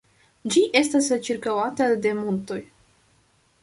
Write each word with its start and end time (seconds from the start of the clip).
Ĝi 0.53 0.63
estas 0.79 1.11
ĉirkaŭata 1.29 1.93
de 2.07 2.17
montoj. 2.25 2.61